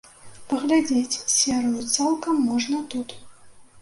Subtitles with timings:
[0.53, 3.09] Паглядзець серыю цалкам можна тут.